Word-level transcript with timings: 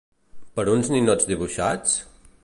¿Per 0.59 0.63
uns 0.75 0.89
ninots 0.95 1.29
dibuixats? 1.33 1.95